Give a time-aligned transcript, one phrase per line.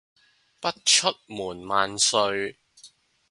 [0.59, 2.57] 不出門萬歲